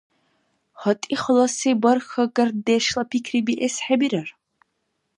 [0.79, 4.29] ГьатӀи халаси бархьагардешла пикри биэс хӀебирар.